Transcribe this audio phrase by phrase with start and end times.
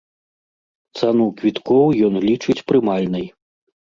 [0.99, 3.25] Цану квіткоў ён лічыць прымальнай.